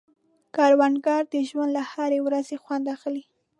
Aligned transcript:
کروندګر 0.55 1.21
د 1.33 1.35
ژوند 1.49 1.71
له 1.77 1.83
هرې 1.91 2.19
ورځې 2.27 2.55
خوند 2.63 2.85
اخلي 2.95 3.23